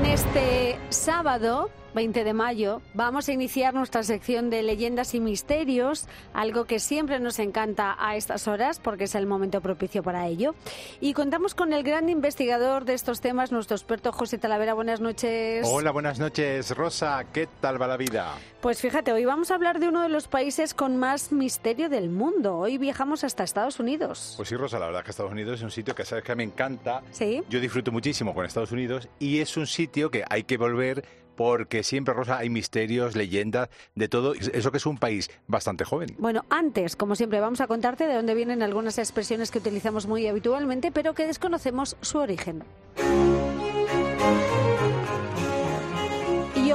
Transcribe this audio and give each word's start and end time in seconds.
En 0.00 0.06
este 0.06 0.78
sábado 0.88 1.68
20 1.94 2.24
de 2.24 2.32
mayo, 2.32 2.82
vamos 2.94 3.28
a 3.28 3.32
iniciar 3.32 3.74
nuestra 3.74 4.02
sección 4.02 4.50
de 4.50 4.62
leyendas 4.62 5.14
y 5.14 5.20
misterios, 5.20 6.06
algo 6.32 6.64
que 6.64 6.78
siempre 6.78 7.18
nos 7.20 7.38
encanta 7.38 7.96
a 7.98 8.16
estas 8.16 8.48
horas 8.48 8.80
porque 8.80 9.04
es 9.04 9.14
el 9.14 9.26
momento 9.26 9.60
propicio 9.60 10.02
para 10.02 10.26
ello. 10.26 10.54
Y 11.00 11.14
contamos 11.14 11.54
con 11.54 11.72
el 11.72 11.82
gran 11.82 12.08
investigador 12.08 12.84
de 12.84 12.94
estos 12.94 13.20
temas, 13.20 13.52
nuestro 13.52 13.76
experto 13.76 14.12
José 14.12 14.38
Talavera. 14.38 14.74
Buenas 14.74 15.00
noches. 15.00 15.66
Hola, 15.68 15.90
buenas 15.90 16.18
noches, 16.18 16.76
Rosa. 16.76 17.24
¿Qué 17.32 17.48
tal 17.60 17.80
va 17.80 17.86
la 17.86 17.96
vida? 17.96 18.34
Pues 18.60 18.80
fíjate, 18.80 19.12
hoy 19.12 19.24
vamos 19.24 19.50
a 19.50 19.54
hablar 19.54 19.80
de 19.80 19.88
uno 19.88 20.02
de 20.02 20.08
los 20.08 20.28
países 20.28 20.74
con 20.74 20.96
más 20.96 21.32
misterio 21.32 21.88
del 21.88 22.10
mundo. 22.10 22.58
Hoy 22.58 22.78
viajamos 22.78 23.24
hasta 23.24 23.42
Estados 23.42 23.80
Unidos. 23.80 24.34
Pues 24.36 24.48
sí, 24.48 24.56
Rosa, 24.56 24.78
la 24.78 24.86
verdad 24.86 25.00
es 25.00 25.04
que 25.04 25.10
Estados 25.10 25.32
Unidos 25.32 25.56
es 25.56 25.62
un 25.62 25.70
sitio 25.70 25.94
que 25.94 26.04
sabes 26.04 26.24
que 26.24 26.34
me 26.34 26.44
encanta. 26.44 27.02
Sí. 27.10 27.42
Yo 27.48 27.60
disfruto 27.60 27.90
muchísimo 27.90 28.34
con 28.34 28.44
Estados 28.44 28.72
Unidos 28.72 29.08
y 29.18 29.40
es 29.40 29.56
un 29.56 29.66
sitio 29.66 30.10
que 30.10 30.24
hay 30.28 30.44
que 30.44 30.56
volver 30.56 31.04
porque 31.40 31.82
siempre, 31.84 32.12
Rosa, 32.12 32.36
hay 32.36 32.50
misterios, 32.50 33.16
leyendas, 33.16 33.70
de 33.94 34.08
todo. 34.08 34.34
Eso 34.34 34.70
que 34.70 34.76
es 34.76 34.84
un 34.84 34.98
país 34.98 35.30
bastante 35.46 35.86
joven. 35.86 36.14
Bueno, 36.18 36.44
antes, 36.50 36.96
como 36.96 37.16
siempre, 37.16 37.40
vamos 37.40 37.62
a 37.62 37.66
contarte 37.66 38.06
de 38.06 38.12
dónde 38.12 38.34
vienen 38.34 38.62
algunas 38.62 38.98
expresiones 38.98 39.50
que 39.50 39.56
utilizamos 39.56 40.06
muy 40.06 40.26
habitualmente, 40.26 40.92
pero 40.92 41.14
que 41.14 41.26
desconocemos 41.26 41.96
su 42.02 42.18
origen. 42.18 42.62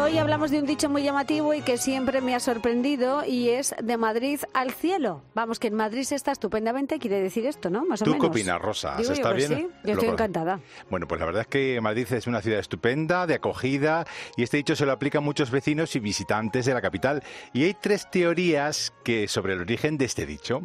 Hoy 0.05 0.19
hablamos 0.19 0.51
de 0.51 0.59
un 0.59 0.67
dicho 0.67 0.87
muy 0.87 1.01
llamativo 1.01 1.55
y 1.55 1.61
que 1.61 1.79
siempre 1.79 2.21
me 2.21 2.35
ha 2.35 2.39
sorprendido 2.39 3.25
y 3.25 3.49
es 3.49 3.73
de 3.81 3.97
Madrid 3.97 4.39
al 4.53 4.69
cielo. 4.71 5.23
Vamos, 5.33 5.57
que 5.57 5.67
en 5.67 5.73
Madrid 5.73 6.03
se 6.03 6.13
está 6.13 6.31
estupendamente, 6.31 6.99
quiere 6.99 7.19
decir 7.19 7.47
esto, 7.47 7.71
¿no? 7.71 7.85
Más 7.85 8.03
o 8.03 8.05
¿Tú 8.05 8.11
menos. 8.11 8.23
qué 8.23 8.29
opinas, 8.29 8.61
Rosa? 8.61 8.97
Digo 8.97 9.03
¿Se 9.03 9.07
yo 9.07 9.13
está 9.13 9.33
bien? 9.33 9.47
sí. 9.47 9.67
Yo 9.83 9.93
estoy 9.93 10.09
encantada. 10.09 10.59
Bueno, 10.91 11.07
pues 11.07 11.19
la 11.19 11.25
verdad 11.25 11.41
es 11.41 11.47
que 11.47 11.81
Madrid 11.81 12.05
es 12.11 12.27
una 12.27 12.43
ciudad 12.43 12.59
estupenda, 12.59 13.25
de 13.25 13.33
acogida, 13.33 14.05
y 14.37 14.43
este 14.43 14.57
dicho 14.57 14.75
se 14.75 14.85
lo 14.85 14.91
aplica 14.91 15.17
a 15.17 15.21
muchos 15.21 15.49
vecinos 15.49 15.95
y 15.95 15.99
visitantes 15.99 16.67
de 16.67 16.75
la 16.75 16.81
capital. 16.81 17.23
Y 17.51 17.63
hay 17.63 17.73
tres 17.73 18.07
teorías 18.11 18.93
que 19.03 19.27
sobre 19.27 19.53
el 19.53 19.61
origen 19.61 19.97
de 19.97 20.05
este 20.05 20.27
dicho. 20.27 20.61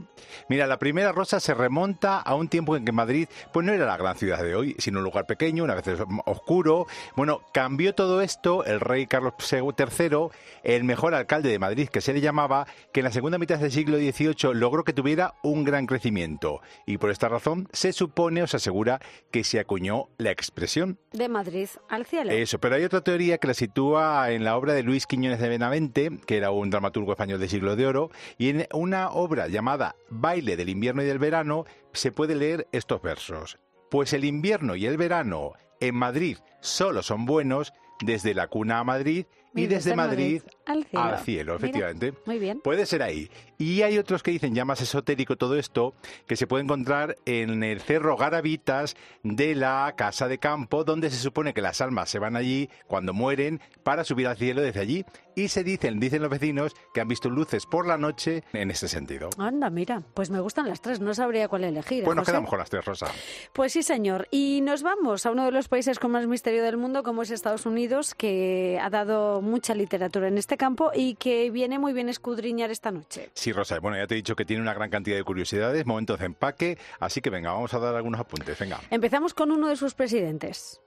Mira, 0.51 0.67
la 0.67 0.79
primera, 0.79 1.13
Rosa, 1.13 1.41
se 1.41 1.55
remonta 1.55 2.19
a 2.19 2.35
un 2.35 2.49
tiempo 2.49 2.77
en 2.77 2.85
que 2.85 2.93
Madrid 2.93 3.27
pues 3.55 3.65
no 3.65 3.73
era 3.73 3.87
la 3.87 3.97
gran 3.97 4.17
ciudad 4.17 4.43
de 4.43 4.55
hoy, 4.55 4.77
sino 4.79 4.99
un 4.99 5.05
lugar 5.05 5.25
pequeño, 5.25 5.65
una 5.65 5.77
vez 5.77 5.87
oscuro. 6.27 6.87
Bueno, 7.17 7.41
cambió 7.55 7.95
todo 7.95 8.21
esto 8.21 8.65
el 8.67 8.81
rey 8.81 9.07
Carlos 9.07 9.30
III, 9.39 10.29
el 10.63 10.85
mejor 10.85 11.15
alcalde 11.15 11.51
de 11.51 11.59
Madrid 11.59 11.89
que 11.89 12.01
se 12.01 12.13
le 12.13 12.21
llamaba, 12.21 12.67
que 12.93 13.01
en 13.01 13.05
la 13.05 13.13
segunda 13.13 13.39
mitad 13.39 13.59
del 13.59 13.73
siglo 13.73 13.99
XVIII 13.99 14.55
logró 14.55 14.85
que 14.85 14.93
tuviera 14.93 15.35
un 15.43 15.65
gran 15.65 15.87
crecimiento. 15.87 16.61
Y 16.87 16.99
por 16.99 17.11
esta 17.11 17.29
razón 17.29 17.69
se 17.73 17.93
supone 17.93 18.43
o 18.43 18.47
se 18.47 18.57
asegura 18.57 19.01
que 19.31 19.45
se 19.45 19.61
acuñó 19.61 20.09
la 20.19 20.31
expresión. 20.31 20.99
De 21.13 21.29
Madrid 21.29 21.69
al 21.89 22.07
cielo. 22.07 22.31
Eso, 22.31 22.59
pero 22.59 22.77
hay 22.77 22.85
otra 22.85 23.03
teoría 23.03 23.39
que 23.39 23.49
la 23.49 23.55
sitúa 23.55 24.31
en 24.31 24.45
la 24.45 24.57
obra 24.57 24.73
de 24.73 24.83
Luis 24.83 25.07
Quiñones 25.07 25.41
de 25.41 25.49
Benavente, 25.49 26.11
que 26.27 26.37
era 26.37 26.51
un 26.51 26.71
dramaturgo 26.71 27.13
español 27.13 27.41
de 27.41 27.49
siglo 27.49 27.77
de 27.77 27.87
oro, 27.87 28.11
y 28.39 28.51
en 28.51 28.67
una 28.73 29.11
obra 29.11 29.49
llamada 29.49 29.97
Baile 30.09 30.57
del 30.57 30.69
invierno 30.69 31.03
y 31.03 31.07
del 31.07 31.19
verano 31.19 31.65
se 31.93 32.13
puede 32.13 32.35
leer 32.35 32.67
estos 32.73 33.03
versos. 33.03 33.59
Pues 33.91 34.13
el 34.13 34.25
invierno 34.25 34.77
y 34.77 34.87
el 34.87 34.97
verano 34.97 35.53
en 35.81 35.95
Madrid 35.95 36.39
solo 36.61 37.03
son 37.03 37.25
buenos 37.25 37.73
desde 38.03 38.35
la 38.35 38.49
cuna 38.49 38.81
a 38.81 38.85
Madrid 38.85 39.27
y 39.55 39.63
Y 39.63 39.67
desde 39.67 39.91
desde 39.91 39.97
Madrid 39.97 40.43
al 40.71 40.85
cielo. 40.85 41.05
al 41.05 41.19
cielo, 41.19 41.53
Mira, 41.55 41.57
efectivamente. 41.69 42.15
muy 42.27 42.39
bien. 42.39 42.61
Puede 42.61 42.87
ser 42.87 43.03
ahí. 43.03 43.31
Y 43.59 43.83
hay 43.83 43.99
otros 43.99 44.23
que 44.23 44.31
dicen 44.31 44.55
ya 44.55 44.65
más 44.65 44.81
esotérico 44.81 45.37
todo 45.37 45.57
esto, 45.57 45.93
que 46.27 46.37
se 46.37 46.47
puede 46.47 46.65
encontrar 46.65 47.17
en 47.27 47.63
el 47.63 47.81
Cerro 47.81 48.17
Garavitas 48.17 48.97
de 49.23 49.55
la 49.55 49.93
Casa 49.97 50.29
de 50.29 50.39
Campo, 50.39 50.85
donde 50.85 51.11
se 51.11 51.17
supone 51.19 51.53
que 51.53 51.61
las 51.61 51.81
almas 51.81 52.09
se 52.09 52.19
van 52.19 52.37
allí 52.37 52.71
cuando 52.87 53.13
mueren 53.13 53.61
para 53.83 54.05
subir 54.05 54.27
al 54.29 54.37
cielo 54.39 54.63
desde 54.63 54.81
allí. 54.81 55.05
Y 55.37 55.49
se 55.49 55.63
dicen, 55.63 56.01
dicen 56.01 56.23
los 56.23 56.31
vecinos, 56.31 56.75
que 56.93 57.01
han 57.01 57.09
visto 57.09 57.31
luces 57.31 57.65
por 57.65 57.87
la 57.87 57.97
noche 57.97 58.43
en 58.53 58.71
ese 58.71 58.89
sentido. 58.89 59.31
Anda, 59.39 59.71
mira, 59.71 60.03
pues 60.15 60.29
me 60.29 60.41
gustan 60.41 60.69
las 60.69 60.81
tres, 60.81 61.01
no 61.01 61.15
sabría 61.15 61.47
cuál 61.49 61.65
elegir. 61.65 62.01
¿eh, 62.03 62.05
Pues 62.05 62.17
nos 62.17 62.23
José? 62.23 62.33
quedamos 62.33 62.51
con 62.51 62.59
las 62.59 62.69
tres, 62.69 62.85
Rosa. 62.85 63.07
Pues 63.53 63.73
sí, 63.73 63.83
señor. 63.83 64.27
Y 64.31 64.61
nos 64.63 64.83
vamos 64.83 65.25
a 65.27 65.31
uno 65.31 65.45
de 65.45 65.53
los 65.53 65.69
países 65.69 65.99
con 65.99 66.11
más 66.11 66.27
misterio 66.27 66.63
del 66.65 66.77
mundo, 66.79 67.03
como 67.03 67.23
es 67.23 67.31
Estados 67.31 67.65
Unidos, 67.65 68.15
que 68.15 68.79
ha 68.83 68.91
dado 68.91 69.41
mucha 69.41 69.75
literatura 69.75 70.29
en 70.29 70.37
este 70.37 70.57
campo 70.61 70.93
y 70.95 71.15
que 71.15 71.51
viene 71.51 71.79
muy 71.79 71.95
bien 71.95 72.11
escudriñar 72.11 72.71
esta 72.71 72.91
noche. 72.91 73.31
Sí, 73.33 73.51
Rosa, 73.51 73.81
bueno, 73.81 73.97
ya 73.97 74.07
te 74.07 74.15
he 74.15 74.17
dicho 74.17 74.37
que 74.37 74.45
tiene 74.45 74.61
una 74.63 74.75
gran 74.75 74.91
cantidad 74.91 75.17
de 75.17 75.25
curiosidades, 75.25 75.87
momentos 75.87 76.19
de 76.21 76.27
empaque, 76.27 76.79
así 77.01 77.23
que 77.23 77.31
venga, 77.31 77.53
vamos 77.53 77.73
a 77.73 77.79
dar 77.79 77.95
algunos 77.97 78.21
apuntes, 78.21 78.59
venga. 78.59 78.79
Empezamos 78.91 79.33
con 79.33 79.51
uno 79.51 79.69
de 79.69 79.77
sus 79.77 79.95
presidentes. 79.95 80.83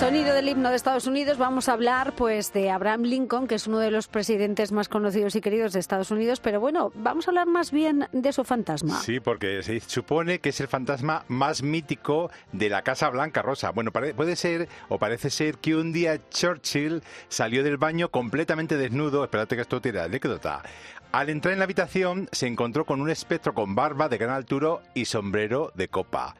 Sonido 0.00 0.32
del 0.32 0.48
himno 0.48 0.70
de 0.70 0.76
Estados 0.76 1.06
Unidos 1.06 1.36
vamos 1.36 1.68
a 1.68 1.74
hablar 1.74 2.14
pues 2.14 2.54
de 2.54 2.70
Abraham 2.70 3.02
Lincoln, 3.02 3.46
que 3.46 3.56
es 3.56 3.66
uno 3.66 3.80
de 3.80 3.90
los 3.90 4.08
presidentes 4.08 4.72
más 4.72 4.88
conocidos 4.88 5.36
y 5.36 5.42
queridos 5.42 5.74
de 5.74 5.80
Estados 5.80 6.10
Unidos, 6.10 6.40
pero 6.40 6.58
bueno, 6.58 6.90
vamos 6.94 7.28
a 7.28 7.32
hablar 7.32 7.46
más 7.46 7.70
bien 7.70 8.08
de 8.10 8.32
su 8.32 8.42
fantasma. 8.44 8.98
Sí, 9.02 9.20
porque 9.20 9.62
se 9.62 9.78
supone 9.80 10.38
que 10.38 10.48
es 10.48 10.60
el 10.62 10.68
fantasma 10.68 11.26
más 11.28 11.62
mítico 11.62 12.30
de 12.50 12.70
la 12.70 12.80
Casa 12.80 13.10
Blanca 13.10 13.42
Rosa. 13.42 13.72
Bueno, 13.72 13.92
puede 13.92 14.36
ser 14.36 14.70
o 14.88 14.98
parece 14.98 15.28
ser 15.28 15.58
que 15.58 15.76
un 15.76 15.92
día 15.92 16.18
Churchill 16.30 17.02
salió 17.28 17.62
del 17.62 17.76
baño 17.76 18.10
completamente 18.10 18.78
desnudo. 18.78 19.22
Espérate 19.24 19.54
que 19.54 19.62
esto 19.62 19.82
tiene 19.82 20.00
anécdota. 20.00 20.62
Al 21.12 21.28
entrar 21.28 21.52
en 21.52 21.58
la 21.58 21.64
habitación 21.64 22.26
se 22.32 22.46
encontró 22.46 22.86
con 22.86 23.02
un 23.02 23.10
espectro 23.10 23.52
con 23.52 23.74
barba 23.74 24.08
de 24.08 24.16
gran 24.16 24.34
altura 24.34 24.78
y 24.94 25.04
sombrero 25.04 25.72
de 25.74 25.88
copa 25.88 26.36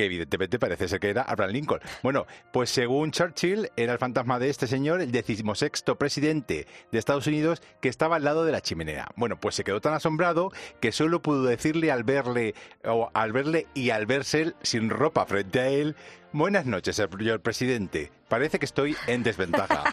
que 0.00 0.06
evidentemente 0.06 0.58
parece 0.58 0.88
ser 0.88 0.98
que 0.98 1.10
era 1.10 1.20
Abraham 1.20 1.52
Lincoln. 1.52 1.80
Bueno, 2.02 2.26
pues 2.54 2.70
según 2.70 3.10
Churchill, 3.10 3.70
era 3.76 3.92
el 3.92 3.98
fantasma 3.98 4.38
de 4.38 4.48
este 4.48 4.66
señor, 4.66 5.02
el 5.02 5.12
decimosexto 5.12 5.96
presidente 5.96 6.66
de 6.90 6.98
Estados 6.98 7.26
Unidos, 7.26 7.60
que 7.82 7.90
estaba 7.90 8.16
al 8.16 8.24
lado 8.24 8.46
de 8.46 8.52
la 8.52 8.62
chimenea. 8.62 9.08
Bueno, 9.16 9.38
pues 9.38 9.56
se 9.56 9.62
quedó 9.62 9.82
tan 9.82 9.92
asombrado 9.92 10.52
que 10.80 10.90
solo 10.90 11.20
pudo 11.20 11.42
decirle 11.44 11.90
al 11.92 12.02
verle, 12.02 12.54
o 12.82 13.10
al 13.12 13.32
verle 13.32 13.66
y 13.74 13.90
al 13.90 14.06
verse 14.06 14.54
sin 14.62 14.88
ropa 14.88 15.26
frente 15.26 15.60
a 15.60 15.68
él, 15.68 15.96
buenas 16.32 16.66
noches, 16.66 16.96
señor 16.96 17.40
presidente. 17.40 18.10
Parece 18.28 18.58
que 18.58 18.64
estoy 18.64 18.96
en 19.06 19.22
desventaja. 19.22 19.84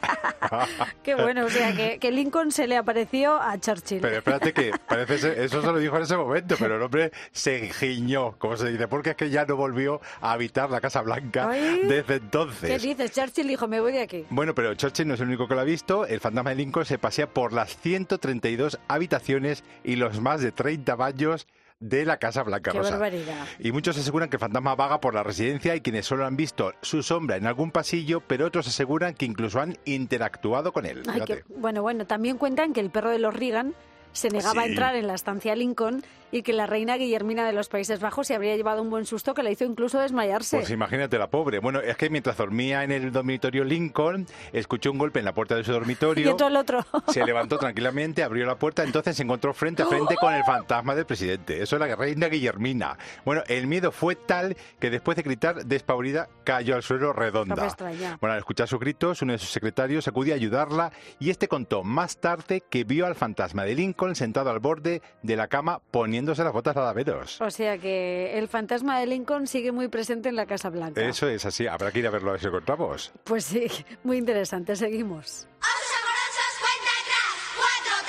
Qué 1.04 1.16
bueno, 1.16 1.46
o 1.46 1.50
sea, 1.50 1.76
que, 1.76 1.98
que 1.98 2.12
Lincoln 2.12 2.52
se 2.52 2.68
le 2.68 2.78
apareció 2.78 3.42
a 3.42 3.60
Churchill. 3.60 4.00
Pero 4.02 4.18
espérate 4.18 4.54
que 4.54 4.72
parece 4.88 5.18
ser, 5.18 5.40
eso 5.40 5.62
se 5.62 5.68
lo 5.68 5.80
dijo 5.80 5.98
en 5.98 6.04
ese 6.04 6.16
momento, 6.16 6.56
pero 6.60 6.76
el 6.76 6.82
hombre 6.82 7.12
se 7.32 7.70
giñó, 7.70 8.38
como 8.38 8.56
se 8.56 8.70
dice, 8.70 8.88
porque 8.88 9.12
es 9.12 9.16
que 9.16 9.30
ya 9.30 9.46
no 9.46 9.56
volvió 9.56 10.00
a 10.22 10.34
habitar 10.34 10.70
la 10.70 10.80
Casa 10.80 11.02
Blanca 11.02 11.50
Ay. 11.50 11.82
desde 11.88 12.16
entonces. 12.16 12.70
¿Qué 12.70 12.88
dices? 12.88 13.12
Churchill 13.12 13.48
dijo, 13.48 13.68
me 13.68 13.80
voy 13.80 13.94
de 13.94 14.02
aquí. 14.02 14.26
Bueno, 14.30 14.54
pero 14.54 14.76
Churchill 14.76 15.08
no 15.08 15.16
es 15.16 15.20
el 15.20 15.28
único 15.28 15.48
que 15.48 15.56
lo 15.56 15.62
ha 15.62 15.66
visto. 15.66 16.06
El 16.06 16.20
fantasma 16.20 16.52
de 16.52 16.58
Lincoln 16.58 16.86
se 16.86 17.00
pasea 17.00 17.28
por 17.28 17.54
las 17.54 17.76
132 17.78 18.80
habitaciones 18.88 19.64
y 19.84 19.96
los 19.96 20.22
más 20.22 20.42
de 20.42 20.52
30 20.52 20.96
baños 20.96 21.48
de 21.80 22.06
la 22.06 22.18
Casa 22.18 22.44
Blanca 22.44 22.72
Qué 22.72 22.80
Rosa. 22.80 22.92
barbaridad. 22.92 23.46
Y 23.60 23.72
muchos 23.72 23.98
aseguran 23.98 24.30
que 24.30 24.38
el 24.38 24.40
fantasma 24.40 24.76
vaga 24.76 25.00
por 25.00 25.14
la 25.14 25.24
residencia 25.24 25.76
y 25.76 25.82
quienes 25.82 26.06
solo 26.06 26.26
han 26.26 26.36
visto 26.36 26.74
su 26.82 27.04
sombra 27.04 27.38
en 27.38 27.46
algún 27.46 27.72
pasillo, 27.72 28.22
pero 28.22 28.46
otros 28.48 28.68
aseguran 28.68 29.14
que 29.14 29.26
incluso 29.26 29.60
han 29.60 29.78
interactuado 29.86 30.72
con 30.72 30.86
él. 30.86 31.04
Ay, 31.08 31.22
bueno, 31.50 31.82
bueno, 31.82 32.06
también 32.06 32.38
cuentan 32.38 32.74
que 32.74 32.80
el 32.80 32.90
perro 32.90 33.12
de 33.12 33.20
los 33.20 33.34
Reagan 33.34 33.76
se 34.12 34.30
negaba 34.30 34.64
a 34.64 34.66
entrar 34.66 34.96
en 34.96 35.06
la 35.08 35.14
estancia 35.14 35.56
Lincoln 35.56 36.04
y 36.32 36.42
que 36.42 36.54
la 36.54 36.66
reina 36.68 36.98
Guillermina 36.98 37.46
de 37.46 37.54
los 37.54 37.70
Países 37.70 38.00
Bajos 38.00 38.28
se 38.28 38.36
habría 38.36 38.56
llevado 38.56 38.82
un 38.82 38.90
buen 38.90 39.06
susto 39.06 39.34
que 39.34 39.44
le 39.44 39.52
hizo 39.52 39.64
incluso 39.66 40.00
desmayarse. 40.00 40.58
Pues 40.58 40.70
imagínate 40.70 41.18
la 41.18 41.28
pobre. 41.30 41.60
Bueno, 41.60 41.80
es 41.80 41.96
que 41.98 42.10
mientras 42.10 42.38
dormía 42.38 42.84
en 42.84 42.92
el 42.92 43.12
dormitorio 43.12 43.64
Lincoln, 43.64 44.26
escuchó 44.54 44.92
un 44.92 44.98
golpe 44.98 45.20
en 45.20 45.26
la 45.26 45.34
puerta 45.34 45.56
de 45.56 45.64
su 45.64 45.72
y 45.72 45.74
dormitorio. 45.74 46.34
otro 46.34 46.48
al 46.48 46.56
otro. 46.58 46.86
Se 47.08 47.24
levantó 47.26 47.58
tranquilamente, 47.58 48.24
abrió 48.24 48.46
la 48.46 48.56
puerta, 48.58 48.84
entonces 48.84 49.16
se 49.16 49.24
encontró 49.24 49.54
frente 49.54 49.84
a 49.84 49.86
frente 49.86 50.16
con 50.16 50.34
el 50.34 50.44
fantasma 50.44 50.96
del 50.96 51.06
presidente. 51.06 51.62
Eso 51.62 51.76
es 51.76 51.80
la 51.80 51.96
reina 51.96 52.28
Guillermina. 52.28 52.98
Bueno, 53.26 53.44
el 53.48 53.68
miedo 53.68 53.92
fue 53.92 54.16
tal 54.16 54.56
que 54.80 54.90
después 54.90 55.16
de 55.16 55.24
gritar 55.24 55.66
despavorida 55.66 56.30
cayó 56.44 56.76
al 56.76 56.84
suelo 56.84 57.08
No 57.08 57.14
me 57.14 57.20
redonda. 57.20 57.66
extraña. 57.66 58.18
Bueno, 58.20 58.34
al 58.34 58.40
escuchar 58.40 58.68
sus 58.68 58.80
gritos, 58.80 59.22
uno 59.22 59.34
de 59.34 59.40
sus 59.40 59.50
secretarios 59.52 60.08
acudió 60.08 60.34
a 60.34 60.38
ayudarla 60.38 60.92
y 61.20 61.30
este 61.30 61.48
contó 61.48 61.84
más 61.84 62.18
tarde 62.18 62.64
que 62.70 62.84
vio 62.84 63.06
al 63.06 63.16
fantasma 63.16 63.64
de 63.64 63.76
Lincoln 63.76 64.16
sentado 64.16 64.50
al 64.50 64.60
borde 64.60 65.02
de 65.24 65.36
la 65.36 65.48
cama 65.48 65.82
poniéndose 66.18 66.44
las 66.44 66.54
botas 66.54 66.76
lavaderos. 66.76 67.40
O 67.42 67.52
sea 67.52 67.78
que 67.78 68.38
el 68.38 68.48
fantasma 68.48 69.00
de 69.00 69.06
Lincoln 69.06 69.46
sigue 69.46 69.72
muy 69.72 69.88
presente 69.88 70.30
en 70.30 70.36
la 70.36 70.48
Casa 70.48 70.70
Blanca. 70.70 71.00
Eso 71.02 71.30
es 71.30 71.46
así, 71.46 71.68
habrá 71.68 71.92
que 71.92 72.00
ir 72.00 72.08
a 72.08 72.10
verlo 72.10 72.30
a 72.30 72.32
ver 72.34 72.42
si 72.42 72.48
lo 72.48 72.54
encontramos. 72.54 73.12
Pues 73.24 73.46
sí, 73.46 73.68
muy 74.04 74.18
interesante. 74.18 74.76
Seguimos. 74.76 75.48
Osos 75.60 75.94
amorosos, 76.02 76.58
cuenta 76.60 76.92
atrás. 77.04 77.38
4, 77.84 78.04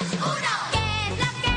3, 0.00 0.20
2, 0.22 0.28
1. 0.28 0.46
¿Qué 0.72 1.12
es 1.12 1.18
lo 1.18 1.28
que 1.42 1.50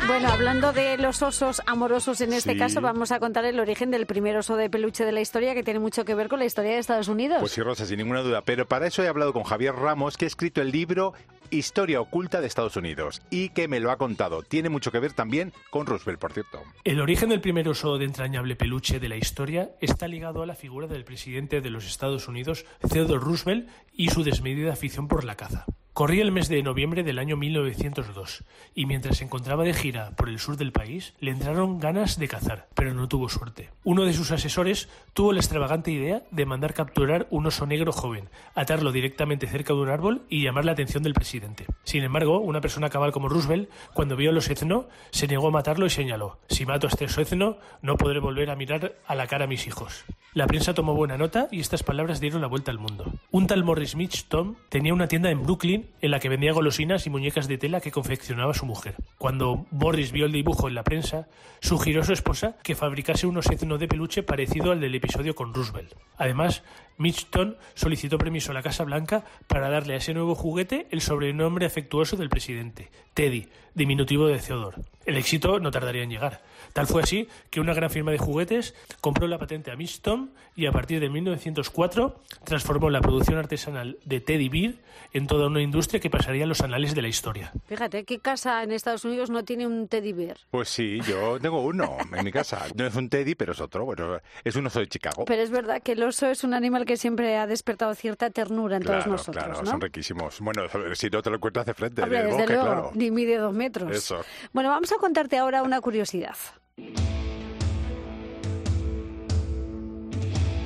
veo? 0.00 0.06
Bueno, 0.06 0.28
hablando 0.30 0.72
de 0.72 0.96
los 0.96 1.20
osos 1.20 1.60
amorosos 1.66 2.22
en 2.22 2.32
este 2.32 2.56
caso, 2.56 2.80
vamos 2.80 3.12
a 3.12 3.20
contar 3.20 3.44
el 3.44 3.60
origen 3.60 3.90
del 3.90 4.06
primer 4.06 4.36
oso 4.38 4.56
de 4.56 4.70
peluche 4.70 5.04
de 5.04 5.12
la 5.12 5.20
historia 5.20 5.52
que 5.54 5.62
tiene 5.62 5.78
mucho 5.78 6.06
que 6.06 6.14
ver 6.14 6.28
con 6.28 6.38
la 6.38 6.46
historia 6.46 6.72
de 6.72 6.78
Estados 6.78 7.08
Unidos. 7.08 7.40
Pues 7.40 7.52
sí, 7.52 7.60
Rosa, 7.60 7.84
sin 7.84 7.98
ninguna 7.98 8.22
duda. 8.22 8.40
Pero 8.42 8.66
para 8.66 8.86
eso 8.86 9.02
he 9.02 9.08
hablado 9.08 9.34
con 9.34 9.42
Javier 9.42 9.74
Ramos, 9.74 10.16
que 10.16 10.24
ha 10.24 10.28
escrito 10.28 10.62
el 10.62 10.70
libro 10.70 11.12
Historia 11.50 12.00
oculta 12.00 12.40
de 12.40 12.46
Estados 12.46 12.76
Unidos 12.76 13.22
y 13.30 13.50
que 13.50 13.68
me 13.68 13.80
lo 13.80 13.90
ha 13.90 13.96
contado. 13.96 14.42
Tiene 14.42 14.68
mucho 14.68 14.92
que 14.92 14.98
ver 14.98 15.12
también 15.12 15.52
con 15.70 15.86
Roosevelt, 15.86 16.18
por 16.18 16.32
cierto. 16.32 16.62
El 16.84 17.00
origen 17.00 17.28
del 17.28 17.40
primer 17.40 17.68
oso 17.68 17.98
de 17.98 18.04
entrañable 18.04 18.56
peluche 18.56 19.00
de 19.00 19.08
la 19.08 19.16
historia 19.16 19.70
está 19.80 20.08
ligado 20.08 20.42
a 20.42 20.46
la 20.46 20.54
figura 20.54 20.86
del 20.86 21.04
presidente 21.04 21.60
de 21.60 21.70
los 21.70 21.86
Estados 21.86 22.28
Unidos, 22.28 22.64
Theodore 22.88 23.24
Roosevelt, 23.24 23.68
y 23.92 24.10
su 24.10 24.22
desmedida 24.22 24.72
afición 24.72 25.08
por 25.08 25.24
la 25.24 25.36
caza. 25.36 25.66
Corría 25.96 26.24
el 26.24 26.30
mes 26.30 26.50
de 26.50 26.62
noviembre 26.62 27.04
del 27.04 27.18
año 27.18 27.38
1902 27.38 28.44
y 28.74 28.84
mientras 28.84 29.16
se 29.16 29.24
encontraba 29.24 29.64
de 29.64 29.72
gira 29.72 30.10
por 30.14 30.28
el 30.28 30.38
sur 30.38 30.58
del 30.58 30.70
país 30.70 31.14
le 31.20 31.30
entraron 31.30 31.78
ganas 31.80 32.18
de 32.18 32.28
cazar, 32.28 32.68
pero 32.74 32.92
no 32.92 33.08
tuvo 33.08 33.30
suerte. 33.30 33.70
Uno 33.82 34.04
de 34.04 34.12
sus 34.12 34.30
asesores 34.30 34.90
tuvo 35.14 35.32
la 35.32 35.40
extravagante 35.40 35.90
idea 35.90 36.22
de 36.30 36.44
mandar 36.44 36.74
capturar 36.74 37.26
un 37.30 37.46
oso 37.46 37.64
negro 37.64 37.92
joven, 37.92 38.28
atarlo 38.54 38.92
directamente 38.92 39.46
cerca 39.46 39.72
de 39.72 39.80
un 39.80 39.88
árbol 39.88 40.26
y 40.28 40.44
llamar 40.44 40.66
la 40.66 40.72
atención 40.72 41.02
del 41.02 41.14
presidente. 41.14 41.64
Sin 41.84 42.04
embargo, 42.04 42.40
una 42.40 42.60
persona 42.60 42.90
cabal 42.90 43.12
como 43.12 43.30
Roosevelt, 43.30 43.70
cuando 43.94 44.16
vio 44.16 44.32
los 44.32 44.50
etno, 44.50 44.88
se 45.12 45.26
negó 45.26 45.48
a 45.48 45.50
matarlo 45.50 45.86
y 45.86 45.90
señaló: 45.90 46.40
Si 46.50 46.66
mato 46.66 46.88
a 46.88 46.90
este 46.90 47.06
etno, 47.06 47.56
no 47.80 47.96
podré 47.96 48.20
volver 48.20 48.50
a 48.50 48.56
mirar 48.56 48.96
a 49.06 49.14
la 49.14 49.26
cara 49.26 49.44
a 49.44 49.48
mis 49.48 49.66
hijos. 49.66 50.04
La 50.34 50.46
prensa 50.46 50.74
tomó 50.74 50.92
buena 50.92 51.16
nota 51.16 51.48
y 51.50 51.60
estas 51.60 51.82
palabras 51.82 52.20
dieron 52.20 52.42
la 52.42 52.48
vuelta 52.48 52.70
al 52.70 52.78
mundo. 52.78 53.10
Un 53.30 53.46
tal 53.46 53.64
Morris 53.64 53.96
Mitch 53.96 54.26
Tom 54.26 54.56
tenía 54.68 54.92
una 54.92 55.08
tienda 55.08 55.30
en 55.30 55.42
Brooklyn 55.42 55.85
en 56.00 56.10
la 56.10 56.20
que 56.20 56.28
vendía 56.28 56.52
golosinas 56.52 57.06
y 57.06 57.10
muñecas 57.10 57.48
de 57.48 57.58
tela 57.58 57.80
que 57.80 57.90
confeccionaba 57.90 58.54
su 58.54 58.66
mujer. 58.66 58.96
Cuando 59.18 59.66
Boris 59.70 60.12
vio 60.12 60.26
el 60.26 60.32
dibujo 60.32 60.68
en 60.68 60.74
la 60.74 60.84
prensa, 60.84 61.28
sugirió 61.60 62.02
a 62.02 62.04
su 62.04 62.12
esposa 62.12 62.56
que 62.62 62.74
fabricase 62.74 63.26
un 63.26 63.36
osetno 63.36 63.78
de 63.78 63.88
peluche 63.88 64.22
parecido 64.22 64.72
al 64.72 64.80
del 64.80 64.94
episodio 64.94 65.34
con 65.34 65.54
Roosevelt. 65.54 65.94
Además, 66.16 66.62
Mitchton 66.98 67.56
solicitó 67.74 68.18
permiso 68.18 68.50
a 68.50 68.54
la 68.54 68.62
Casa 68.62 68.84
Blanca 68.84 69.24
para 69.46 69.68
darle 69.68 69.94
a 69.94 69.98
ese 69.98 70.14
nuevo 70.14 70.34
juguete 70.34 70.86
el 70.90 71.00
sobrenombre 71.00 71.66
afectuoso 71.66 72.16
del 72.16 72.28
presidente, 72.28 72.90
Teddy, 73.14 73.48
diminutivo 73.74 74.26
de 74.26 74.38
Theodore. 74.38 74.82
El 75.06 75.16
éxito 75.16 75.60
no 75.60 75.70
tardaría 75.70 76.02
en 76.02 76.10
llegar. 76.10 76.42
Tal 76.72 76.86
fue 76.86 77.02
así 77.02 77.28
que 77.48 77.60
una 77.60 77.72
gran 77.74 77.90
firma 77.90 78.10
de 78.10 78.18
juguetes 78.18 78.74
compró 79.00 79.26
la 79.28 79.38
patente 79.38 79.70
a 79.70 79.76
Mitchton 79.76 80.32
y 80.56 80.66
a 80.66 80.72
partir 80.72 81.00
de 81.00 81.08
1904 81.08 82.20
transformó 82.44 82.90
la 82.90 83.00
producción 83.00 83.38
artesanal 83.38 83.98
de 84.04 84.20
Teddy 84.20 84.48
Bear 84.48 84.74
en 85.12 85.26
toda 85.26 85.46
una 85.46 85.62
industria 85.62 86.00
que 86.00 86.10
pasaría 86.10 86.44
a 86.44 86.46
los 86.46 86.60
anales 86.60 86.94
de 86.94 87.02
la 87.02 87.08
historia. 87.08 87.52
Fíjate, 87.66 88.04
¿qué 88.04 88.18
casa 88.18 88.62
en 88.62 88.72
Estados 88.72 89.04
Unidos 89.04 89.30
no 89.30 89.44
tiene 89.44 89.66
un 89.66 89.88
Teddy 89.88 90.12
Bear? 90.12 90.38
Pues 90.50 90.68
sí, 90.68 91.00
yo 91.08 91.38
tengo 91.40 91.62
uno 91.62 91.96
en 92.12 92.24
mi 92.24 92.32
casa. 92.32 92.66
No 92.74 92.86
es 92.86 92.94
un 92.96 93.08
Teddy, 93.08 93.34
pero 93.36 93.52
es 93.52 93.60
otro. 93.60 93.84
Bueno, 93.84 94.18
es 94.44 94.56
un 94.56 94.66
oso 94.66 94.80
de 94.80 94.88
Chicago. 94.88 95.24
Pero 95.24 95.42
es 95.42 95.50
verdad 95.50 95.82
que 95.82 95.92
el 95.92 96.02
oso 96.02 96.26
es 96.26 96.42
un 96.44 96.52
animal 96.52 96.84
que 96.84 96.96
siempre 96.96 97.36
ha 97.36 97.46
despertado 97.46 97.94
cierta 97.94 98.30
ternura 98.30 98.76
en 98.78 98.82
todos 98.82 99.06
nosotros. 99.06 99.44
Claro, 99.44 99.62
¿no? 99.62 99.70
son 99.70 99.80
riquísimos. 99.80 100.40
Bueno, 100.40 100.62
si 100.94 101.08
no 101.08 101.22
te 101.22 101.30
lo 101.30 101.36
encuentras 101.36 101.66
de 101.66 101.74
frente, 101.74 102.02
Hombre, 102.02 102.24
desde 102.24 102.32
bosque, 102.32 102.52
luego, 102.52 102.64
claro. 102.64 102.90
ni 102.94 103.10
mide 103.10 103.36
dos 103.36 103.54
metros. 103.54 103.90
Eso. 103.92 104.24
Bueno, 104.52 104.70
vamos 104.70 104.90
a 104.92 104.95
contarte 104.98 105.38
ahora 105.38 105.62
una 105.62 105.80
curiosidad. 105.80 106.36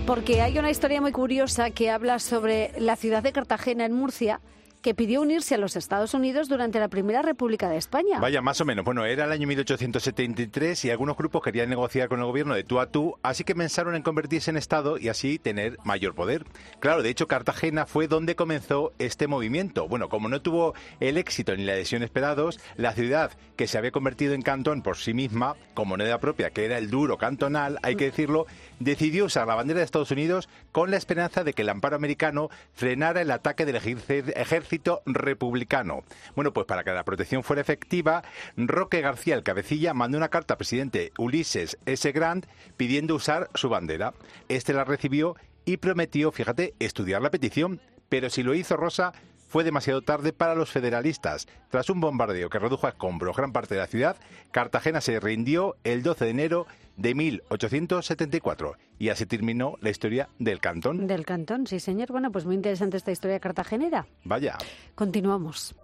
Porque 0.07 0.43
hay 0.43 0.59
una 0.59 0.71
historia 0.71 1.01
muy 1.01 1.13
curiosa 1.13 1.71
que 1.71 1.91
habla 1.91 2.19
sobre 2.19 2.73
la 2.79 2.97
ciudad 2.97 3.23
de 3.23 3.33
Cartagena 3.33 3.85
en 3.85 3.93
Murcia 3.93 4.41
que 4.83 4.95
pidió 4.95 5.21
unirse 5.21 5.55
a 5.55 5.59
los 5.59 5.77
Estados 5.77 6.15
Unidos 6.15 6.49
durante 6.49 6.81
la 6.81 6.89
Primera 6.89 7.23
República 7.23 7.69
de 7.69 7.77
España. 7.77 8.19
Vaya, 8.19 8.41
más 8.41 8.61
o 8.61 8.65
menos. 8.65 8.85
Bueno, 8.85 9.05
era 9.05 9.27
el 9.27 9.33
año 9.33 9.47
1873 9.47 10.85
y 10.87 10.91
algunos 10.91 11.17
grupos 11.17 11.43
querían 11.43 11.69
negociar 11.69 12.09
con 12.09 12.21
el 12.21 12.27
gobierno 12.27 12.55
de 12.55 12.65
tú 12.65 12.81
a 12.81 12.87
tú, 12.87 13.17
así 13.23 13.45
que 13.45 13.55
pensaron 13.55 13.95
en 13.95 14.03
convertirse 14.03 14.51
en 14.51 14.57
Estado 14.57 14.97
y 14.99 15.09
así 15.09 15.39
tener 15.39 15.77
mayor 15.85 16.15
poder. 16.15 16.47
Claro, 16.79 17.03
de 17.03 17.11
hecho, 17.11 17.29
Cartagena 17.29 17.85
fue 17.85 18.09
donde 18.09 18.37
comenzó 18.37 18.93
este 18.99 19.27
movimiento. 19.27 19.87
Bueno, 19.87 20.09
como 20.09 20.29
no 20.29 20.41
tuvo 20.41 20.75
el 21.01 21.19
éxito 21.19 21.55
ni 21.55 21.65
la 21.65 21.73
adhesión 21.73 22.03
esperados, 22.03 22.59
la 22.77 22.93
ciudad, 22.93 23.33
que 23.57 23.67
se 23.67 23.77
había 23.77 23.91
convertido 23.91 24.33
en 24.33 24.43
cantón 24.43 24.83
por 24.83 24.97
sí 24.97 25.13
misma, 25.13 25.57
con 25.75 25.89
moneda 25.89 26.19
propia, 26.21 26.51
que 26.51 26.65
era 26.65 26.79
el 26.79 26.89
duro 26.89 27.19
cantonal, 27.19 27.79
hay 27.83 27.97
que 27.97 28.07
decirlo, 28.07 28.47
decidió 28.79 29.27
usar 29.27 29.47
la 29.47 29.55
bandera 29.55 29.81
de 29.81 29.85
Estados 29.85 30.11
Unidos 30.11 30.49
con 30.73 30.91
la 30.91 30.97
esperanza 30.97 31.45
de 31.45 31.53
que 31.53 31.63
el 31.63 31.69
amparo 31.69 31.97
americano 31.97 32.49
frenara 32.73 33.21
el 33.21 33.31
ataque 33.31 33.67
del 33.67 33.77
ejército 33.77 34.70
republicano. 35.07 36.05
Bueno, 36.35 36.53
pues 36.53 36.67
para 36.67 36.85
que 36.85 36.93
la 36.93 37.05
protección 37.05 37.43
fuera 37.43 37.63
efectiva, 37.63 38.23
Roque 38.57 39.01
García, 39.01 39.35
el 39.35 39.43
cabecilla, 39.43 39.95
mandó 39.95 40.19
una 40.19 40.29
carta 40.29 40.55
al 40.55 40.59
presidente 40.59 41.13
Ulises 41.19 41.79
S. 41.87 42.13
Grant 42.13 42.47
pidiendo 42.77 43.15
usar 43.15 43.51
su 43.55 43.69
bandera. 43.69 44.15
Este 44.49 44.73
la 44.73 44.85
recibió 44.85 45.37
y 45.65 45.79
prometió, 45.79 46.33
fíjate, 46.33 46.75
estudiar 46.79 47.23
la 47.23 47.31
petición, 47.31 47.81
pero 48.09 48.31
si 48.31 48.43
lo 48.43 48.55
hizo 48.55 48.77
Rosa, 48.77 49.13
fue 49.51 49.65
demasiado 49.65 50.01
tarde 50.01 50.33
para 50.33 50.55
los 50.55 50.71
federalistas. 50.71 51.49
Tras 51.71 51.91
un 51.91 52.01
bombardeo 52.01 52.49
que 52.49 52.61
redujo 52.61 52.87
a 52.87 52.91
escombros 52.91 53.37
gran 53.37 53.53
parte 53.53 53.75
de 53.75 53.81
la 53.81 53.89
ciudad, 53.89 54.17
Cartagena 54.53 55.01
se 55.01 55.19
rindió 55.19 55.75
el 55.83 56.05
12 56.05 56.25
de 56.25 56.31
enero 56.31 56.67
de 56.97 57.17
1874 57.17 58.77
y 59.01 59.09
así 59.09 59.27
terminó 59.27 59.75
la 59.81 59.91
historia 59.91 60.29
del 60.39 60.61
cantón. 60.61 61.09
Del 61.09 61.27
cantón, 61.27 61.67
sí 61.67 61.81
señor. 61.81 62.13
Bueno, 62.13 62.31
pues 62.31 62.47
muy 62.47 62.55
interesante 62.55 62.97
esta 62.97 63.11
historia 63.11 63.41
cartagenera. 63.41 64.07
Vaya. 64.23 64.57
Continuamos. 64.95 65.75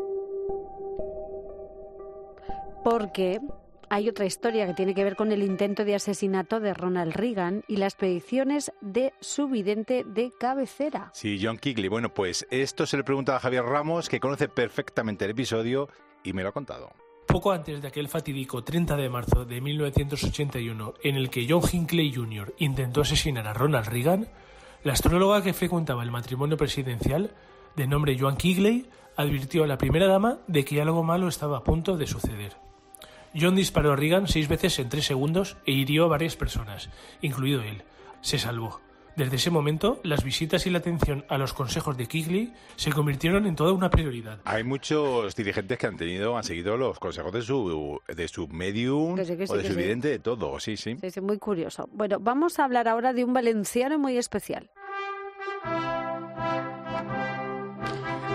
Porque 2.85 3.41
hay 3.91 4.09
otra 4.09 4.27
historia 4.27 4.67
que 4.67 4.75
tiene 4.75 4.95
que 4.95 5.05
ver 5.05 5.17
con 5.17 5.33
el 5.33 5.43
intento 5.43 5.85
de 5.85 5.95
asesinato 5.95 6.61
de 6.61 6.75
Ronald 6.75 7.13
Reagan 7.13 7.65
y 7.69 7.77
las 7.77 7.95
predicciones 7.95 8.73
de 8.81 9.13
su 9.21 9.49
vidente 9.49 10.05
de 10.05 10.33
cabecera. 10.39 11.11
Sí, 11.15 11.39
John 11.43 11.59
Kigley. 11.59 11.89
Bueno, 11.89 12.13
pues 12.13 12.47
esto 12.51 12.87
se 12.87 12.97
le 12.97 13.05
pregunta 13.05 13.37
a 13.37 13.41
Javier 13.41 13.65
Ramos, 13.65 14.09
que 14.09 14.21
conoce 14.21 14.49
perfectamente 14.49 15.25
el 15.25 15.33
episodio 15.33 15.89
y 16.23 16.33
me 16.33 16.43
lo 16.43 16.51
ha 16.51 16.53
contado. 16.53 16.91
Poco 17.27 17.53
antes 17.53 17.83
de 17.83 17.89
aquel 17.89 18.09
fatídico 18.09 18.63
30 18.63 18.97
de 18.97 19.09
marzo 19.09 19.45
de 19.45 19.61
1981, 19.61 20.95
en 21.03 21.17
el 21.17 21.29
que 21.29 21.47
John 21.49 21.63
Hinckley 21.71 22.13
Jr. 22.15 22.55
intentó 22.59 23.01
asesinar 23.01 23.47
a 23.47 23.53
Ronald 23.53 23.89
Reagan, 23.89 24.29
la 24.85 24.93
astróloga 24.93 25.43
que 25.43 25.53
frecuentaba 25.53 26.03
el 26.03 26.13
matrimonio 26.13 26.57
presidencial, 26.57 27.35
de 27.75 27.87
nombre 27.87 28.17
Joan 28.19 28.37
Kigley, 28.37 28.89
advirtió 29.17 29.65
a 29.65 29.67
la 29.67 29.79
primera 29.79 30.07
dama 30.07 30.39
de 30.47 30.65
que 30.65 30.81
algo 30.81 31.03
malo 31.03 31.29
estaba 31.29 31.59
a 31.59 31.65
punto 31.65 31.97
de 31.97 32.07
suceder. 32.07 32.66
John 33.39 33.55
disparó 33.57 33.93
a 33.93 33.97
Reagan 33.97 34.29
seis 34.29 34.49
veces 34.49 34.79
en 34.79 34.89
tres 34.89 35.05
segundos 35.07 35.57
e 35.67 35.73
hirió 35.73 36.05
a 36.05 36.09
varias 36.09 36.37
personas, 36.37 36.91
incluido 37.21 37.63
él. 37.63 37.83
Se 38.21 38.39
salvó. 38.39 38.81
Desde 39.17 39.37
ese 39.37 39.51
momento, 39.51 39.99
las 40.03 40.25
visitas 40.25 40.67
y 40.67 40.71
la 40.71 40.79
atención 40.79 41.25
a 41.31 41.39
los 41.39 41.55
consejos 41.55 41.97
de 41.97 42.07
Kigley 42.07 42.53
se 42.77 42.93
convirtieron 42.93 43.47
en 43.47 43.57
toda 43.57 43.73
una 43.73 43.89
prioridad. 43.89 44.41
Hay 44.45 44.63
muchos 44.63 45.35
dirigentes 45.35 45.79
que 45.79 45.87
han 45.87 45.97
tenido, 45.97 46.37
han 46.37 46.45
seguido 46.45 46.77
los 46.77 46.99
consejos 46.99 47.33
de 47.33 47.41
su, 47.41 47.99
de 48.15 48.29
su 48.29 48.47
medium 48.49 49.17
Que 49.17 49.25
sí, 49.25 49.37
que 49.39 49.47
sí, 49.47 49.53
o 49.55 49.57
de 49.57 49.65
su 49.65 49.73
sí. 49.73 49.79
vidente, 49.79 50.09
de 50.09 50.19
todo, 50.19 50.61
sí, 50.61 50.77
sí. 50.77 50.99
Sí, 51.01 51.11
sí, 51.11 51.21
muy 51.23 51.39
curioso. 51.39 51.89
Bueno, 51.93 52.19
vamos 52.21 52.59
a 52.59 52.65
hablar 52.65 52.89
ahora 52.89 53.15
de 53.15 53.25
un 53.25 53.33
valenciano 53.33 53.99
muy 53.99 54.19
especial. 54.19 54.69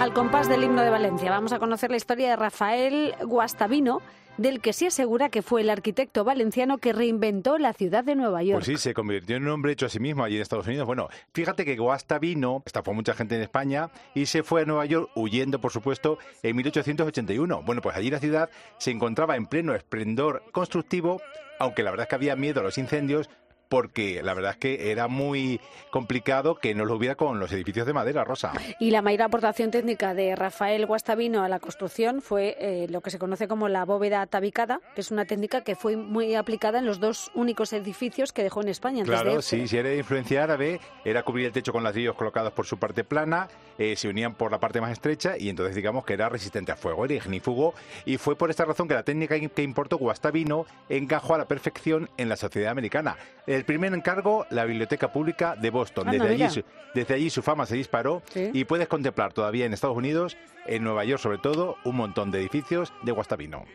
Al 0.01 0.13
compás 0.13 0.50
del 0.50 0.63
himno 0.63 0.81
de 0.81 0.89
Valencia, 0.89 1.29
vamos 1.29 1.53
a 1.53 1.60
conocer 1.60 1.91
la 1.91 1.98
historia 1.98 2.31
de 2.31 2.36
Rafael 2.36 3.13
Guastavino, 3.24 4.01
del 4.39 4.60
que 4.60 4.74
se 4.74 4.88
asegura 4.88 5.29
que 5.29 5.43
fue 5.43 5.62
el 5.62 5.70
arquitecto 5.70 6.24
valenciano 6.24 6.79
que 6.79 6.91
reinventó 6.91 7.60
la 7.60 7.72
ciudad 7.74 8.03
de 8.03 8.15
Nueva 8.15 8.41
York. 8.41 8.65
Pues 8.65 8.65
sí, 8.65 8.77
se 8.77 8.96
convirtió 8.96 9.36
en 9.36 9.43
un 9.43 9.50
hombre 9.50 9.74
hecho 9.74 9.86
a 9.86 9.89
sí 9.89 10.00
mismo 10.00 10.24
allí 10.24 10.38
en 10.38 10.41
Estados 10.41 10.65
Unidos. 10.65 10.88
Bueno, 10.88 11.08
fíjate 11.36 11.65
que 11.65 11.77
Guastavino 11.77 12.63
estafó 12.65 12.96
mucha 12.96 13.13
gente 13.13 13.36
en 13.36 13.43
España 13.43 13.91
y 14.15 14.25
se 14.25 14.41
fue 14.41 14.63
a 14.63 14.65
Nueva 14.65 14.88
York 14.88 15.12
huyendo, 15.13 15.62
por 15.62 15.72
supuesto, 15.72 16.17
en 16.41 16.55
1881. 16.55 17.62
Bueno, 17.62 17.84
pues 17.84 17.96
allí 17.96 18.10
la 18.10 18.17
ciudad 18.17 18.50
se 18.79 18.89
encontraba 18.89 19.36
en 19.36 19.46
pleno 19.46 19.75
esplendor 19.75 20.41
constructivo, 20.51 21.22
aunque 21.60 21.84
la 21.84 21.91
verdad 21.91 22.05
es 22.05 22.10
que 22.10 22.15
había 22.15 22.36
miedo 22.36 22.62
a 22.62 22.63
los 22.63 22.79
incendios 22.79 23.29
porque 23.71 24.21
la 24.21 24.33
verdad 24.33 24.51
es 24.51 24.57
que 24.57 24.91
era 24.91 25.07
muy 25.07 25.61
complicado 25.91 26.55
que 26.55 26.75
no 26.75 26.83
lo 26.83 26.95
hubiera 26.97 27.15
con 27.15 27.39
los 27.39 27.53
edificios 27.53 27.87
de 27.87 27.93
madera, 27.93 28.25
Rosa. 28.25 28.51
Y 28.81 28.91
la 28.91 29.01
mayor 29.01 29.21
aportación 29.21 29.71
técnica 29.71 30.13
de 30.13 30.35
Rafael 30.35 30.85
Guastavino 30.85 31.41
a 31.41 31.47
la 31.47 31.59
construcción 31.59 32.21
fue 32.21 32.57
eh, 32.59 32.87
lo 32.89 32.99
que 32.99 33.11
se 33.11 33.17
conoce 33.17 33.47
como 33.47 33.69
la 33.69 33.85
bóveda 33.85 34.25
tabicada, 34.27 34.81
que 34.93 34.99
es 34.99 35.09
una 35.09 35.23
técnica 35.23 35.61
que 35.63 35.75
fue 35.77 35.95
muy 35.95 36.35
aplicada 36.35 36.79
en 36.79 36.85
los 36.85 36.99
dos 36.99 37.31
únicos 37.33 37.71
edificios 37.71 38.33
que 38.33 38.43
dejó 38.43 38.61
en 38.61 38.67
España 38.67 39.03
antes 39.03 39.17
de 39.17 39.21
Claro, 39.23 39.37
irse. 39.37 39.61
sí, 39.61 39.67
si 39.69 39.77
era 39.77 39.87
de 39.87 39.97
influencia 39.99 40.43
árabe, 40.43 40.81
era 41.05 41.23
cubrir 41.23 41.45
el 41.45 41.53
techo 41.53 41.71
con 41.71 41.81
ladrillos 41.81 42.15
colocados 42.15 42.51
por 42.51 42.65
su 42.65 42.77
parte 42.77 43.05
plana, 43.05 43.47
eh, 43.77 43.95
se 43.95 44.09
unían 44.09 44.35
por 44.35 44.51
la 44.51 44.59
parte 44.59 44.81
más 44.81 44.91
estrecha 44.91 45.37
y 45.37 45.47
entonces 45.47 45.75
digamos 45.77 46.03
que 46.03 46.11
era 46.13 46.27
resistente 46.27 46.73
a 46.73 46.75
fuego, 46.75 47.05
era 47.05 47.13
ignífugo 47.13 47.73
y 48.03 48.17
fue 48.17 48.35
por 48.35 48.49
esta 48.49 48.65
razón 48.65 48.89
que 48.89 48.95
la 48.95 49.03
técnica 49.03 49.39
que 49.39 49.63
importó 49.63 49.97
Guastavino 49.97 50.65
encajó 50.89 51.35
a 51.35 51.37
la 51.37 51.45
perfección 51.47 52.09
en 52.17 52.27
la 52.27 52.35
sociedad 52.35 52.71
americana. 52.71 53.15
El 53.47 53.61
El 53.62 53.65
primer 53.65 53.94
encargo, 53.94 54.48
la 54.50 54.65
Biblioteca 54.65 55.12
Pública 55.13 55.56
de 55.56 55.70
Boston. 55.70 56.10
Anda, 56.10 56.25
desde, 56.25 56.46
allí, 56.46 56.63
desde 56.96 57.13
allí 57.13 57.30
su 57.30 57.44
fama 57.44 57.68
se 57.68 57.75
disparó 57.75 58.24
Sí. 58.34 58.50
y 58.51 58.65
puedes 58.65 58.88
contemplar 58.88 59.34
todavía 59.34 59.68
en 59.68 59.74
Estados 59.74 59.96
Unidos, 59.96 60.36
en 60.65 60.84
Nueva 60.84 61.06
York 61.06 61.22
sobre 61.22 61.38
todo, 61.38 61.75
un 61.86 61.96
montón 61.96 62.32
de 62.32 62.39
edificios 62.39 62.91
de 63.03 63.12
Guastavino. 63.12 63.65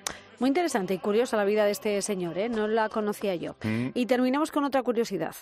Muy 0.41 0.49
interesante 0.49 0.93
y 0.93 0.99
curiosa 0.99 1.37
la 1.37 1.45
vida 1.45 1.65
de 1.65 1.71
este 1.71 2.03
señor, 2.03 2.37
¿eh? 2.37 2.49
no 2.49 2.67
la 2.67 2.89
conocía 2.89 3.37
yo. 3.37 3.55
Mm. 3.63 3.91
Y 3.95 4.07
terminamos 4.07 4.51
con 4.51 4.65
otra 4.65 4.83
curiosidad. 4.83 5.37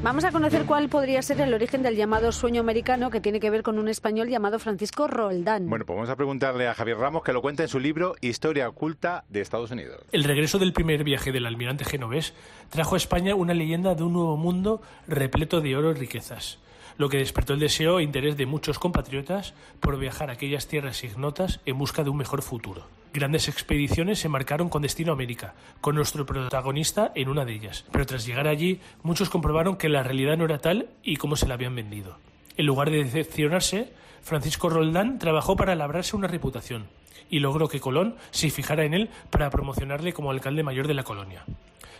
Vamos 0.00 0.24
a 0.24 0.30
conocer 0.30 0.64
cuál 0.64 0.88
podría 0.88 1.20
ser 1.22 1.40
el 1.40 1.52
origen 1.52 1.82
del 1.82 1.96
llamado 1.96 2.30
sueño 2.30 2.60
americano 2.60 3.10
que 3.10 3.20
tiene 3.20 3.40
que 3.40 3.50
ver 3.50 3.64
con 3.64 3.80
un 3.80 3.88
español 3.88 4.28
llamado 4.28 4.60
Francisco 4.60 5.08
Roldán. 5.08 5.68
Bueno, 5.68 5.84
pues 5.84 5.96
vamos 5.96 6.08
a 6.08 6.14
preguntarle 6.14 6.68
a 6.68 6.74
Javier 6.74 6.98
Ramos 6.98 7.24
que 7.24 7.32
lo 7.32 7.42
cuenta 7.42 7.64
en 7.64 7.68
su 7.68 7.80
libro 7.80 8.14
Historia 8.20 8.68
oculta 8.68 9.24
de 9.28 9.40
Estados 9.40 9.72
Unidos. 9.72 10.00
El 10.12 10.22
regreso 10.22 10.60
del 10.60 10.72
primer 10.72 11.02
viaje 11.02 11.32
del 11.32 11.46
almirante 11.46 11.84
genovés 11.84 12.32
trajo 12.70 12.94
a 12.94 12.98
España 12.98 13.34
una 13.34 13.54
leyenda 13.54 13.96
de 13.96 14.04
un 14.04 14.12
nuevo 14.12 14.36
mundo 14.36 14.80
repleto 15.08 15.60
de 15.60 15.76
oro 15.76 15.90
y 15.90 15.94
riquezas, 15.94 16.60
lo 16.98 17.08
que 17.08 17.18
despertó 17.18 17.54
el 17.54 17.60
deseo 17.60 17.98
e 17.98 18.02
interés 18.02 18.36
de 18.36 18.44
muchos 18.44 18.78
compatriotas 18.78 19.54
por 19.80 19.98
viajar 19.98 20.28
a 20.28 20.34
aquellas 20.34 20.66
tierras 20.66 21.02
ignotas 21.04 21.60
en 21.64 21.78
busca 21.78 22.04
de 22.04 22.10
un 22.10 22.18
mejor 22.18 22.42
futuro. 22.42 22.86
Grandes 23.14 23.48
expediciones 23.48 24.18
se 24.18 24.28
marcaron 24.28 24.68
con 24.68 24.82
destino 24.82 25.12
a 25.12 25.14
América, 25.14 25.54
con 25.80 25.94
nuestro 25.94 26.26
protagonista 26.26 27.10
en 27.14 27.28
una 27.28 27.44
de 27.44 27.54
ellas, 27.54 27.86
pero 27.90 28.04
tras 28.04 28.26
llegar 28.26 28.46
allí 28.48 28.80
muchos 29.02 29.30
comprobaron 29.30 29.76
que 29.76 29.88
la 29.88 30.02
realidad 30.02 30.36
no 30.36 30.44
era 30.44 30.58
tal 30.58 30.90
y 31.02 31.16
como 31.16 31.36
se 31.36 31.46
la 31.48 31.54
habían 31.54 31.74
vendido. 31.74 32.18
En 32.56 32.66
lugar 32.66 32.90
de 32.90 33.04
decepcionarse, 33.04 33.92
Francisco 34.20 34.68
Roldán 34.68 35.18
trabajó 35.18 35.56
para 35.56 35.76
labrarse 35.76 36.16
una 36.16 36.26
reputación 36.26 36.88
y 37.30 37.38
logró 37.38 37.68
que 37.68 37.80
Colón 37.80 38.16
se 38.30 38.50
fijara 38.50 38.84
en 38.84 38.94
él 38.94 39.10
para 39.30 39.50
promocionarle 39.50 40.12
como 40.12 40.30
alcalde 40.30 40.62
mayor 40.62 40.88
de 40.88 40.94
la 40.94 41.04
colonia. 41.04 41.44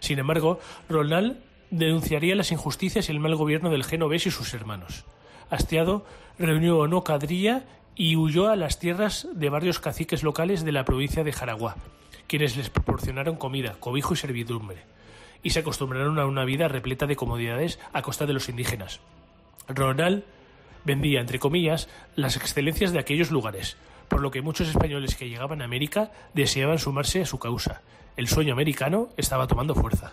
Sin 0.00 0.18
embargo, 0.18 0.58
Roldán 0.88 1.38
denunciaría 1.70 2.34
las 2.34 2.52
injusticias 2.52 3.08
y 3.08 3.12
el 3.12 3.20
mal 3.20 3.34
gobierno 3.34 3.70
del 3.70 3.84
genovés 3.84 4.26
y 4.26 4.30
sus 4.30 4.54
hermanos. 4.54 5.04
Hastiado, 5.50 6.04
reunió 6.38 6.80
una 6.80 7.00
cuadrilla 7.00 7.64
y 7.94 8.16
huyó 8.16 8.48
a 8.48 8.56
las 8.56 8.78
tierras 8.78 9.26
de 9.32 9.50
varios 9.50 9.80
caciques 9.80 10.22
locales 10.22 10.64
de 10.64 10.72
la 10.72 10.84
provincia 10.84 11.24
de 11.24 11.32
Jaraguá, 11.32 11.76
quienes 12.26 12.56
les 12.56 12.70
proporcionaron 12.70 13.36
comida, 13.36 13.76
cobijo 13.80 14.14
y 14.14 14.16
servidumbre, 14.16 14.84
y 15.42 15.50
se 15.50 15.60
acostumbraron 15.60 16.18
a 16.18 16.26
una 16.26 16.44
vida 16.44 16.68
repleta 16.68 17.06
de 17.06 17.16
comodidades 17.16 17.80
a 17.92 18.02
costa 18.02 18.26
de 18.26 18.34
los 18.34 18.48
indígenas. 18.48 19.00
Ronald 19.68 20.24
vendía, 20.84 21.20
entre 21.20 21.38
comillas, 21.38 21.88
las 22.14 22.36
excelencias 22.36 22.92
de 22.92 22.98
aquellos 22.98 23.30
lugares, 23.30 23.76
por 24.08 24.20
lo 24.20 24.30
que 24.30 24.42
muchos 24.42 24.68
españoles 24.68 25.16
que 25.16 25.28
llegaban 25.28 25.60
a 25.60 25.64
América 25.64 26.12
deseaban 26.34 26.78
sumarse 26.78 27.22
a 27.22 27.26
su 27.26 27.38
causa. 27.38 27.82
El 28.16 28.28
sueño 28.28 28.52
americano 28.52 29.08
estaba 29.16 29.46
tomando 29.46 29.74
fuerza. 29.74 30.12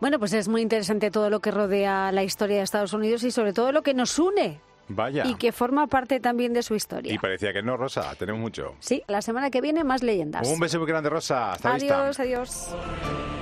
Bueno, 0.00 0.18
pues 0.18 0.32
es 0.34 0.48
muy 0.48 0.60
interesante 0.60 1.10
todo 1.10 1.30
lo 1.30 1.40
que 1.40 1.50
rodea 1.50 2.12
la 2.12 2.22
historia 2.22 2.58
de 2.58 2.62
Estados 2.62 2.92
Unidos 2.92 3.22
y 3.24 3.30
sobre 3.30 3.52
todo 3.52 3.72
lo 3.72 3.82
que 3.82 3.94
nos 3.94 4.18
une 4.18 4.60
Vaya. 4.88 5.24
y 5.26 5.36
que 5.36 5.52
forma 5.52 5.86
parte 5.86 6.20
también 6.20 6.52
de 6.52 6.62
su 6.62 6.74
historia. 6.74 7.12
Y 7.12 7.18
parecía 7.18 7.52
que 7.52 7.62
no, 7.62 7.76
Rosa, 7.76 8.14
tenemos 8.18 8.40
mucho. 8.40 8.74
Sí, 8.78 9.02
la 9.08 9.22
semana 9.22 9.50
que 9.50 9.60
viene 9.60 9.84
más 9.84 10.02
leyendas. 10.02 10.46
Un 10.48 10.60
beso 10.60 10.78
muy 10.78 10.86
grande, 10.86 11.08
Rosa. 11.08 11.52
Hasta 11.52 11.74
vista. 11.74 12.02
adiós, 12.02 12.20
adiós. 12.20 13.35